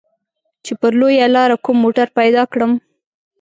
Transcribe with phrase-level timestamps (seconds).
[0.65, 2.71] چې پر لويه لاره کوم موټر پيدا کړم.